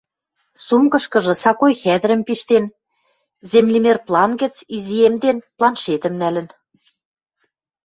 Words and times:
Сумкышкыжы 0.65 1.33
сакой 1.43 1.73
хӓдӹрӹм 1.81 2.21
пиштен, 2.27 2.65
землемер 3.51 3.97
план 4.07 4.31
гӹц, 4.41 4.55
изиэмден, 4.75 5.37
планшетӹм 5.57 6.13
нӓлӹн. 6.21 6.47